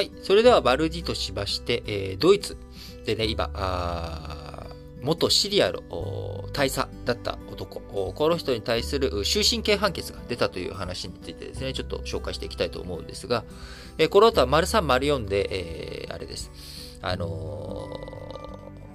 [0.00, 0.10] はい。
[0.22, 2.56] それでは、バルディとしまして、えー、ドイツ
[3.04, 4.66] でね、今、あ
[5.02, 5.82] 元シリアの
[6.54, 13.44] 大佐だった男、この人に対する終身刑判決が出たという話についてですね、ちょっと紹介していきたいと思うんですが、
[13.98, 16.50] えー、この後は丸3、丸4で、えー、あれです。
[17.02, 17.90] あの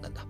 [0.00, 0.24] ー、なんだ、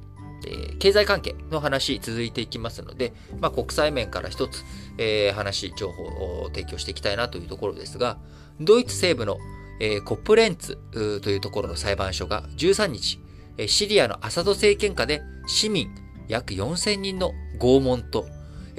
[0.49, 4.65] えー、経済関係の話続いていきますので、まあ、国際面から一つ、
[4.99, 6.03] えー、話、情報
[6.43, 8.19] を提供していきたいなというところですが、
[8.61, 9.39] ドイツ西部の
[9.81, 10.79] えー、コップレンツ
[11.23, 13.21] というところの裁判所が13日、
[13.67, 15.91] シリアのアサド政権下で市民
[16.29, 18.27] 約4000人の拷問と、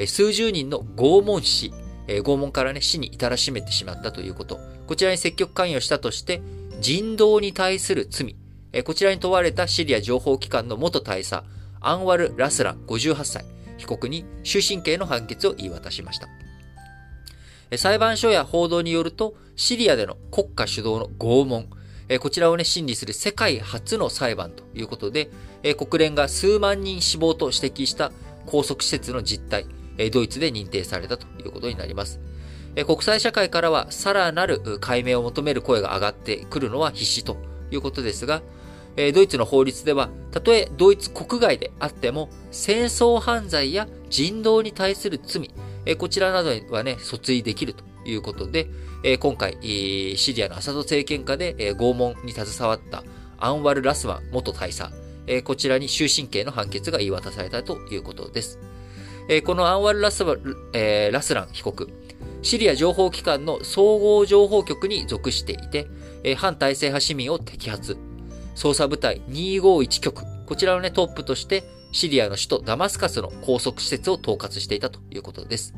[0.05, 1.71] 数十人の拷問死、
[2.07, 4.59] 拷問からね、死に至らしめてしまったということ。
[4.85, 6.41] こちらに積極関与したとして、
[6.79, 8.35] 人道に対する罪。
[8.83, 11.43] こちらに問われたシリア情報機関の元大佐、
[11.79, 13.45] アンワル・ラスラン58歳、
[13.77, 16.27] 被告に終身刑の判決を言い渡しました。
[17.75, 21.69] 裁判所や報道によると、シリアでの国家主導の拷問、
[22.19, 25.29] こちらをね、審理する世界初の裁判ということで、
[25.77, 28.11] 国連が数万人死亡と指摘した
[28.45, 29.65] 拘束施設の実態、
[30.11, 32.21] ドイツで認定されたということになります。
[32.85, 37.35] 国際社会からはさらなる解明を求める声が上がってくるのは必至と
[37.71, 38.41] いうことですが、
[39.13, 45.51] ドイツの法律では、たとえドイツ国外であっても、戦争犯罪や人道に対する罪、
[45.95, 48.69] こちらなどはね、訴追できるということで、
[49.19, 53.03] 今回、シリアのアサド政権下で拷問に携わった
[53.37, 54.91] アンワル・ラスワン元大佐、
[55.43, 58.59] こちらに終身刑の判決が言い渡されたということです。
[59.45, 60.35] このアンワル・ラスワ
[61.11, 61.89] ラスラン被告、
[62.41, 65.87] シリア情報機関の総合情報局に属していて、
[66.35, 67.97] 反体制派市民を摘発、
[68.55, 75.73] 捜査部隊251局、こちらのね、トップとしてシリアの首都ダマスカスの拘束施設を統括していたということです。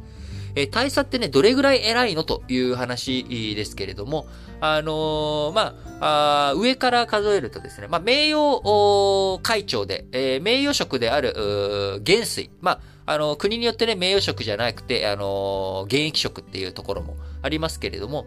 [0.55, 3.23] えー、大佐ってね、どれぐらい偉いのという話
[3.55, 4.27] ですけれども、
[4.61, 12.49] あのー、まあ、あ上から数えるとですね、まあ、名誉会長で、えー、名誉職である、元帥。
[12.61, 12.71] ま
[13.05, 18.25] あ、あの、国によってね、名誉職じゃなくて、あの現役職っていうところもありますけれども、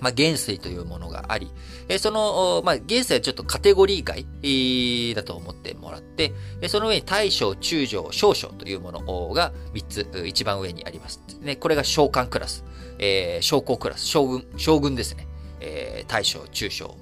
[0.00, 1.50] まあ、元帥というものがあり、
[1.88, 11.20] えその、まあ、元帥はちょっとカテゴリー外だと思ってもらって、えその上に大将、中将、少将というものが3つ一番上にあります。
[11.40, 12.64] ね、これが召喚クラス、
[12.98, 15.26] えー、将校クラス、将軍、将軍ですね。
[15.60, 16.96] えー、大将、中将、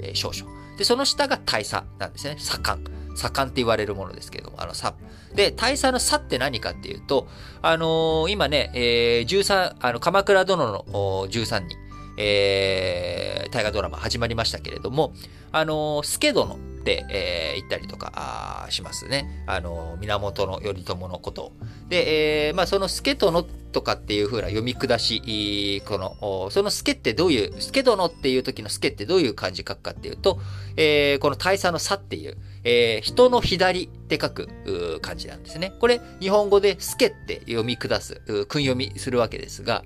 [0.00, 0.46] えー、少将。
[0.78, 2.36] で、その下が大佐なんですね。
[2.38, 2.84] 左官。
[3.16, 4.94] 左官って言われるものですけれども、あの、さ、
[5.34, 7.28] で、大佐の差って何かっていうと、
[7.62, 10.84] あのー、今ね、えー、13、あの、鎌倉殿の
[11.28, 11.76] 13人、
[12.16, 15.12] えー、大河ドラマ始まりましたけれども、
[15.52, 19.44] あのー、スケ殿って、えー、言ったりとかしますね。
[19.46, 21.52] あのー、源頼朝のことを。
[21.88, 30.38] で、えー、まあ、その助殿とかっていう風な読み下し、この、その助ってどういう、助殿っていう時の助ってどういう漢字書くかっていうと、
[30.76, 35.72] えー、この大佐の差っていう、えー、人の左って書く漢字なんですね。
[35.80, 39.84] これ、日本語で助って読み下す、訓読みするわけですが、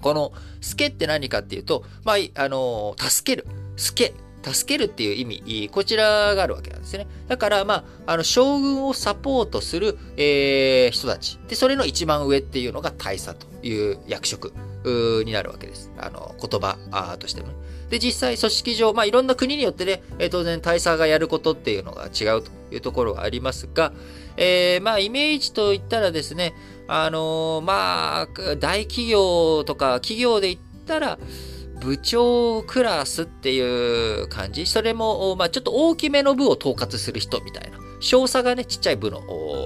[0.00, 3.46] この、助って何かっていうと、まあ、あの、助ける。
[3.76, 4.14] 助。
[4.42, 7.06] 助けるっていう意味、こちらがあるわけなんですね。
[7.26, 11.38] だから、まあ、あの、将軍をサポートする、えー、人たち。
[11.48, 14.52] で、それの一番上っていうのが大佐という役職
[15.24, 15.90] になるわけです。
[15.98, 16.76] あの、言葉
[17.18, 17.54] としてもね。
[17.90, 23.92] で、実際、組織上、まあ、いろんな国によってね、え当然大佐がやることっていうのが違うというところがありますが、
[24.38, 26.54] えー、まあ、イメージといったらですね、
[26.86, 28.26] あのー、まあ、
[28.56, 31.18] 大企業とか企業で言ったら、
[31.80, 34.66] 部長クラスっていう感じ。
[34.66, 37.78] それも、まあ、ちょっと大きめの部を統括する人みたいな。
[38.00, 39.20] 小佐がね、ちっちゃい部の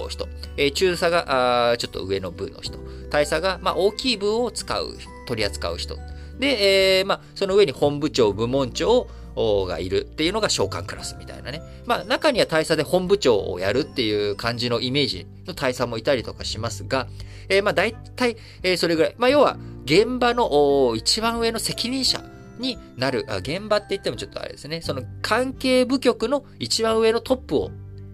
[0.09, 0.27] 人。
[0.57, 2.79] えー、中佐があちょっと上の部の人。
[3.09, 4.97] 大佐が、まあ、大きい部を使う、
[5.27, 5.97] 取り扱う人。
[6.39, 11.61] で、えー、まあ、その上に本部長、部門長がいるっていうのが召喚クラスみたいなね。
[11.85, 17.07] まあ、中には大佐で本部長をやるっていう感じのイメージの大佐もいたりとかしますが、
[17.49, 19.15] えー、まあ、大体、えー、それぐらい。
[19.17, 22.23] まあ、要は、現場の一番上の責任者
[22.59, 24.81] になるあ、現場って言ってもちょっとあれですね。
[24.81, 27.69] その関係部局の一番上のトップ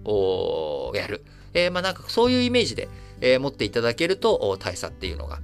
[0.06, 1.24] をやる。
[1.54, 2.89] えー、まあ、なんかそういうイメージで、
[3.22, 5.39] え、持っていただけると、大佐っていうのが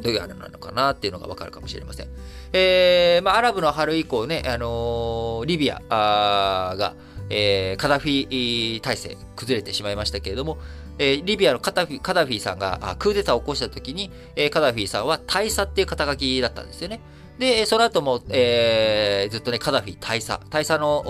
[0.00, 2.08] どういうあれなのかなっていうのがわかるかもしれません。
[2.52, 5.80] えー、まあ、アラブの春以降ね、あのー、リビア
[6.78, 6.94] が、
[7.30, 10.58] えー、カダフィ体制崩れてしまいましたけれども、
[10.98, 17.00] えー、リビアのカダフィカダフィさんがクーデターを起こした時に、えー、カダフィさんは大佐っていう肩書きだったんですよね。
[17.38, 21.02] で、その後も、えー、ずっとね、カダフィ大佐、大佐の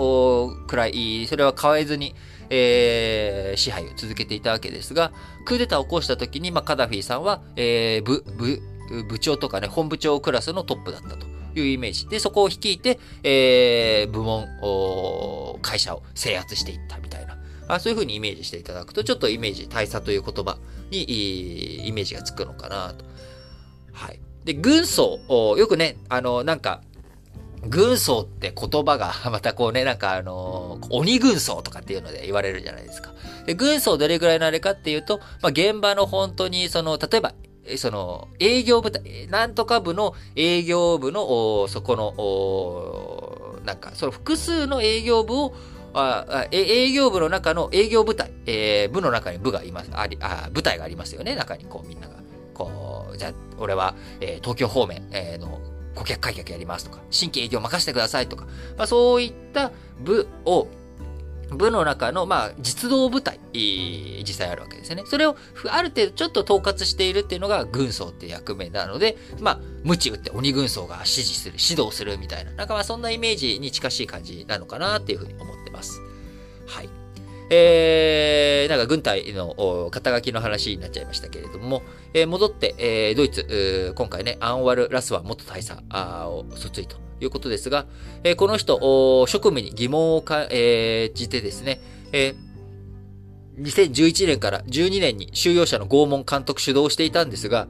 [0.69, 2.15] 位、それは変えずに、
[2.49, 5.11] えー、支配を続けていたわけですが、
[5.43, 8.61] クーデターを起こした時に、まあ、カダフィさんは、えー、部、部、
[9.07, 12.07] 部長とかね、本部長クラスのトップだったというイメージ。
[12.07, 14.47] で、そこを率いて、えー、部門、
[15.61, 17.37] 会社を制圧していったみたいな。
[17.67, 20.57] あそういう風にイメージしていただくと、ちょっとイメージ、大佐という言葉
[20.89, 23.05] にイメージがつくのかなと。
[23.93, 24.19] はい。
[24.43, 25.19] で、軍曹、
[25.57, 26.81] よくね、あの、なんか、
[27.67, 33.13] 軍曹って言葉が、またこうね、なんかあの鬼軍曹とかっていうので言われるじゃないですか。
[33.45, 37.33] で、軍曹どれぐらいのあれかっていうと、まあ、現場の本当に、その、例えば、
[37.77, 45.55] その、営業部隊、なんとか部の営業部の、そこの、なんか、その複数の営業部を、
[45.93, 52.15] あ営業部の中の営業部隊、えー、部の中に部がいます、あり、あ、部隊がありますよね、中にこうみんなが。
[52.53, 55.59] こう、じゃあ、俺は、えー、東京方面、えー、の
[55.95, 58.45] 顧客開脚やりますとか、新規営業任せてくださいとか、
[58.77, 60.67] まあそういった部を、
[61.51, 65.03] 部の中の、まあ、実動部隊、実際あるわけですよね。
[65.05, 65.35] それを、
[65.69, 75.99] ある程度ちょっと統括しているっていうのが軍曹っていう役目なので、まあ、無知打って鬼軍曹が指示する、指導するみたいな、なんかまあそんなイメージに近しい感じなのかなっていうふうに思ってます。
[76.67, 77.00] はい。
[77.53, 81.83] えー、なんか軍隊の肩書きの話になっちゃいましたけれども、
[82.13, 85.77] えー、戻って、えー、ドイツ、今回ね、アンワル・ラスワン元大佐
[86.29, 87.87] を訴追ということですが、
[88.23, 88.77] えー、この人、
[89.27, 91.81] 職務に疑問を感じてですね、
[92.13, 97.67] えー、2011年から12年に収容者の拷問監督主導していたんですが、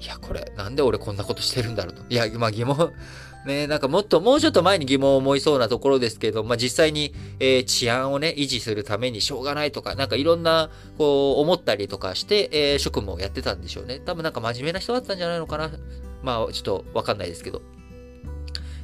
[0.00, 2.02] いや、これ、なんで俺こんなことしてるんだろうと。
[2.08, 2.92] いや、まあ疑問、
[3.46, 14.00] ね、なんかもっと、もうちょっと前に疑問を思いそうなところですけど、まあ、実際に、えー、治安をね、維持するためにしょうがないとか、なんかいろんな、こう、思ったりとかして、えー、職務をやってたんでしょうね。
[14.04, 15.70] 多分なんか真面目な人だったんじゃないのかな。
[16.22, 17.62] まあ、ちょっとわかんないですけど。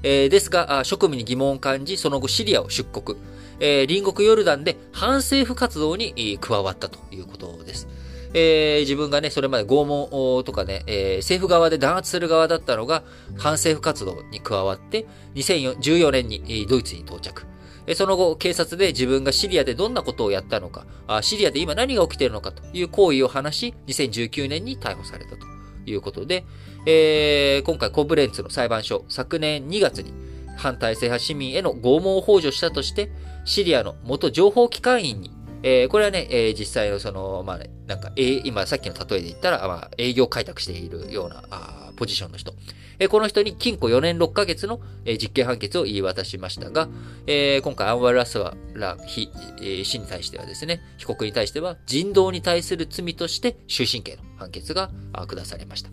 [0.03, 3.19] えー、ですが、職務に疑問を感じ、その後シリアを出国。
[3.61, 7.89] えー、隣国ヨルダンで反政府活動に加わったということです。
[8.35, 13.05] えー、自分がね、それまで拷問とかね、えー、政府側で弾圧する側だったのが、
[13.39, 17.47] 反政府活動に加わって、2014年にドイツに到着。
[17.95, 20.85] その後、警察で自分がシリアでどんなことをやったのか、
[21.23, 25.47] シリアで今何が起きているのかという行為を話し、2019年に逮捕されたと
[25.87, 26.45] いうことで、
[26.87, 30.13] えー、今回コブレンツの裁判所、昨年2月に
[30.57, 33.13] 反体制派市民への拷問を幇助したとして、
[33.45, 35.31] シリアの元情報機関員に
[35.67, 42.55] えー、これはね、えー、実際のその、まあね、なんか、え、今さっきの例えで言ったら、まあ、営業開拓しているような、あポジションの人。
[42.99, 46.89] え、この人に禁錮4年6ヶ月の、え、実刑判決を言い渡しましたが、
[47.27, 55.91] えー、今回アンワル・ラスワラヒ、えー、氏に対してはですね、被告に対しては人道に対する罪として終身刑の判決が下されました。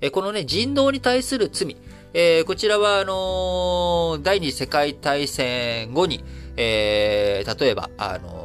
[0.00, 1.76] え、このね、人道に対する罪、
[2.12, 6.24] えー、こちらは、あのー、第二次世界大戦後に、
[6.56, 8.35] えー、例えば、あの、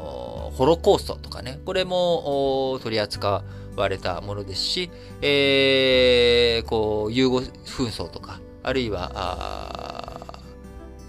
[0.62, 3.44] ホロコーストとかね、これも取り扱
[3.76, 10.40] われたものですし、えー、こう、ユーゴ紛争とか、あるいは、あ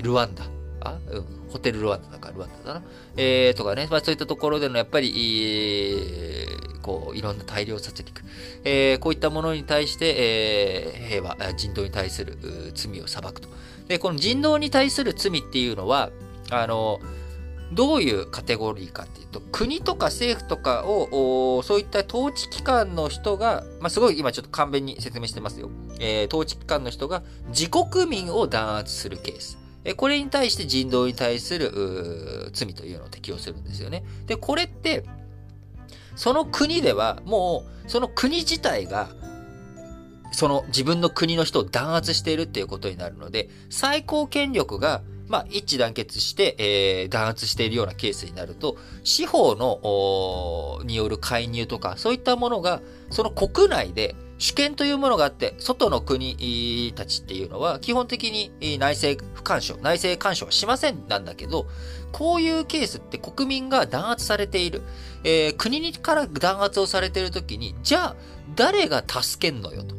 [0.02, 0.44] ルワンダ、
[0.80, 2.86] あ、うん、ホテルルワンダだかルワンダだな、
[3.18, 8.06] えー、とかね、まあそういったところでのやっぱり、えー、こう、いろんな大量殺戮、
[8.64, 12.38] えー、こういったものに対して、えー、平和、人道に対する
[12.72, 13.50] 罪を裁くと。
[13.86, 16.08] で、この人道に対する罪っていうのは、
[16.50, 17.00] あの、
[17.72, 25.70] どういうカテゴリーかっていうと、国とか政府とかを、そういった統治機関の人が、まあ、すごい今ちょっと簡便に説明してますよ。
[25.98, 29.58] えー、統治機関の人が自国民を弾圧するケース。
[29.84, 34.04] えこれに対して人道に対する罪というのを適用するんですよね。
[34.26, 35.04] で、これって、
[36.14, 39.08] その国ではもう、その国自体が、
[40.30, 45.02] その自分の国の人を弾圧しているっていうことになるので、最高権力が
[45.32, 61.66] まあ、一致団結して、えー、弾圧しているようなケースになると、司法の、による介入とか、そういったものが、その国内で主権というものがあって、外の国たちっていうのは、基本的に内政不干渉、内政干渉はしませんなんだけど、
[62.12, 64.82] こういうケースって国民が弾圧されている。
[65.24, 68.16] えー、国から弾圧をされているときに、じゃあ、
[68.54, 69.94] 誰が助けんのよと。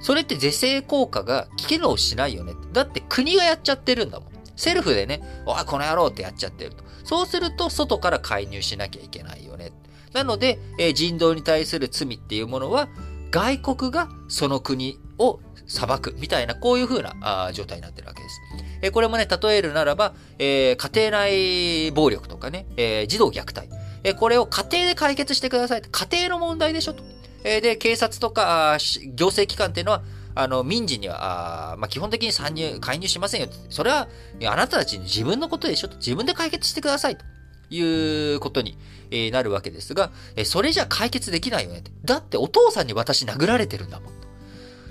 [0.00, 2.52] それって是正効果が機能しないよね。
[2.74, 4.37] だって国がやっちゃってるんだもん。
[4.58, 6.84] セルフでね、おい、この野郎ってやっちゃってると。
[7.04, 9.70] そうすると、外から介入しなきゃいけないよね。
[10.12, 12.88] なので、えー、人道に対する罪っていうものは、
[13.30, 15.38] 外国がその国を
[15.68, 18.40] 裁くみたいな、こういう風なあ状態になってるわけです。
[18.82, 23.68] えー、これもね、例えるならば、えー、家庭内暴力とかね、え、児童虐待。
[24.02, 25.82] えこれを家庭で解決してください。
[25.82, 27.04] 家庭の問題でしょと。
[27.44, 28.76] えで、警察とか
[29.14, 30.02] 行政機関っていうのは、
[30.38, 33.48] あの、民事には、あまあ、基本的に参入、介入しませんよ。
[33.70, 34.06] それは、
[34.46, 35.96] あなたたちに自分のことでしょと。
[35.96, 37.16] 自分で解決してください。
[37.16, 37.24] と
[37.70, 38.78] いうことに、
[39.10, 41.82] えなるわけですが、えそれじゃ解決できないよね。
[42.04, 44.12] だってお父さんに私殴られてるんだもん。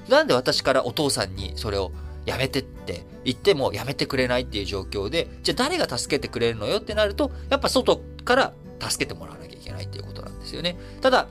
[0.10, 1.94] なんで私からお父さんにそれを、
[2.26, 10.78] やめてって言ってもやめてくれないっていう状況で、じゃあ誰が助けてくれるのよってなると、やっぱ外から助けてもらわなきゃいけないっていうことなんですよね。
[11.00, 11.30] ただ、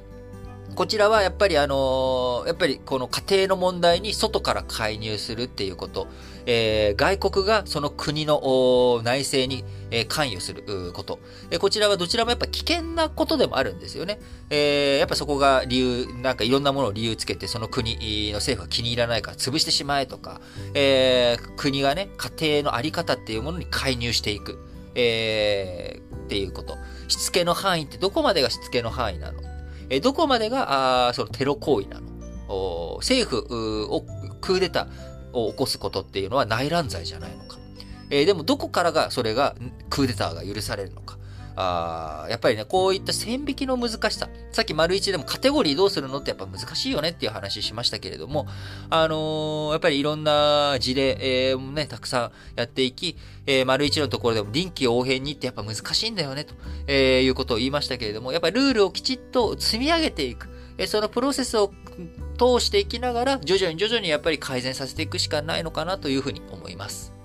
[0.76, 6.06] こちらはやっぱりあの、やっぱりこの家庭の問題に外から介入するっていうこと、
[6.44, 9.64] えー、外国がその国の内政に
[10.06, 11.18] 関与すること。
[11.58, 14.20] こちらはどちらもやっぱ危険なことでもあるんですよね。
[14.50, 17.96] えー、やっぱそこが理由、なんかいろんなものを理由つけて、その国
[18.32, 20.42] の政府が気に入らないから潰してしまえとか、
[20.74, 24.58] えー、国がね、家庭のあり方っていうものに介入していく。
[24.98, 26.76] えー、っていうこと。
[27.08, 29.45] しつけの範囲ってどこまでがしつけの範囲なの
[29.88, 32.96] えどこまでが、あそのテロ行為なの？
[32.98, 34.04] 政府を
[34.40, 37.58] クーデターを起こすことっていうのは内乱罪じゃないのか。
[38.10, 39.56] えー、でもどこからがそれが
[39.90, 41.15] クーデターが許されるのか。
[41.56, 44.28] あやっぱりね、こういった線引きの難しさ。
[44.52, 48.46] さっき丸一でもカテゴリーどうするのってやっぱ難しいよねっていう話しましたけれども、
[48.90, 51.16] あのー、やっぱりいろんな事例、
[51.50, 56.54] え、ね、たくさんやっていき、えー、丸一のところでも臨機応変にってやっぱ難しいんだよねと、
[56.86, 60.48] え、いうことを言いましたけれども、やっぱりルールをきちっと積み上げていく。
[60.78, 61.72] えそのプロセスを
[62.38, 67.15] 通していきながら、徐々に徐々にやっぱり改善させていくしかないのかなというふうに思います。